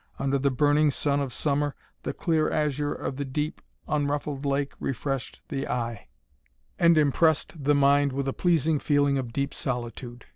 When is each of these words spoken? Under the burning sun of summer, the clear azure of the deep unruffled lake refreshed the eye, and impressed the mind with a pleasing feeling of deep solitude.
Under 0.17 0.39
the 0.39 0.49
burning 0.49 0.89
sun 0.89 1.19
of 1.19 1.31
summer, 1.31 1.75
the 2.01 2.11
clear 2.11 2.49
azure 2.49 2.91
of 2.91 3.17
the 3.17 3.23
deep 3.23 3.61
unruffled 3.87 4.47
lake 4.47 4.73
refreshed 4.79 5.43
the 5.49 5.67
eye, 5.67 6.07
and 6.79 6.97
impressed 6.97 7.63
the 7.63 7.75
mind 7.75 8.11
with 8.11 8.27
a 8.27 8.33
pleasing 8.33 8.79
feeling 8.79 9.19
of 9.19 9.31
deep 9.31 9.53
solitude. 9.53 10.25